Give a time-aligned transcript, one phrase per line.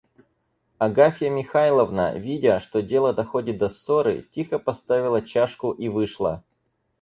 [0.79, 6.43] Агафья Михайловна, видя, что дело доходит до ссоры, тихо поставила чашку и вышла.